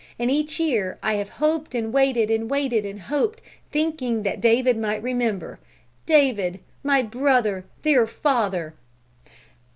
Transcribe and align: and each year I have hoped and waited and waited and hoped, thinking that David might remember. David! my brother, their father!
and 0.17 0.31
each 0.31 0.59
year 0.59 0.97
I 1.03 1.13
have 1.17 1.29
hoped 1.29 1.75
and 1.75 1.93
waited 1.93 2.31
and 2.31 2.49
waited 2.49 2.87
and 2.87 3.01
hoped, 3.01 3.39
thinking 3.71 4.23
that 4.23 4.41
David 4.41 4.75
might 4.75 5.03
remember. 5.03 5.59
David! 6.07 6.59
my 6.83 7.03
brother, 7.03 7.65
their 7.83 8.07
father! 8.07 8.73